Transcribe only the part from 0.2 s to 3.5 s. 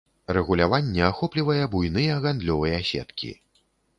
Рэгуляванне ахоплівае буйныя гандлёвыя сеткі.